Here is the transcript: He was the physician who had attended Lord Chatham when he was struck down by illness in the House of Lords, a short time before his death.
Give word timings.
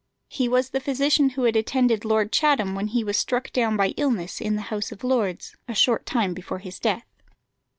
He 0.29 0.49
was 0.49 0.71
the 0.71 0.79
physician 0.79 1.29
who 1.29 1.43
had 1.43 1.55
attended 1.55 2.03
Lord 2.03 2.31
Chatham 2.31 2.73
when 2.73 2.87
he 2.87 3.03
was 3.03 3.17
struck 3.17 3.53
down 3.53 3.77
by 3.77 3.89
illness 3.97 4.41
in 4.41 4.55
the 4.55 4.63
House 4.73 4.91
of 4.91 5.03
Lords, 5.03 5.55
a 5.67 5.75
short 5.75 6.07
time 6.07 6.33
before 6.33 6.57
his 6.57 6.79
death. 6.79 7.05